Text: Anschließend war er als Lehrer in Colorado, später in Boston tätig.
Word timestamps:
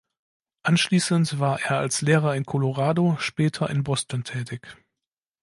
Anschließend 0.63 1.39
war 1.39 1.61
er 1.61 1.77
als 1.77 2.01
Lehrer 2.01 2.35
in 2.35 2.43
Colorado, 2.43 3.17
später 3.19 3.69
in 3.69 3.83
Boston 3.83 4.23
tätig. 4.23 4.75